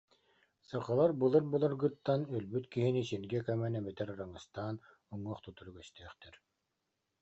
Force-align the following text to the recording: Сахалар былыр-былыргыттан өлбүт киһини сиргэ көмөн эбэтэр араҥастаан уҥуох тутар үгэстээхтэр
Сахалар 0.69 1.11
былыр-былыргыттан 1.23 2.25
өлбүт 2.39 2.67
киһини 2.73 3.05
сиргэ 3.11 3.39
көмөн 3.47 3.73
эбэтэр 3.79 4.09
араҥастаан 4.13 4.75
уҥуох 5.13 5.39
тутар 5.45 5.67
үгэстээхтэр 5.71 6.33